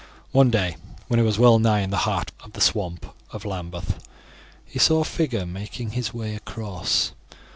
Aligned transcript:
One 0.31 0.49
day 0.49 0.77
when 1.09 1.19
he 1.19 1.23
was 1.23 1.37
well 1.37 1.59
nigh 1.59 1.81
in 1.81 1.91
the 1.91 1.97
heart 2.09 2.31
of 2.43 2.53
the 2.53 2.59
swamp 2.61 3.13
of 3.29 3.45
Lambeth 3.45 4.01
he 4.65 4.79
saw 4.79 5.01
a 5.01 5.05
figure 5.05 5.45
making 5.45 5.91
his 5.91 6.11
way 6.11 6.33
across. 6.33 7.11